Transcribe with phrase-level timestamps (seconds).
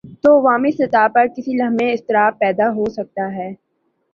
[0.23, 3.49] تو عوامی سطح پر کسی لمحے اضطراب پیدا ہو سکتا ہے۔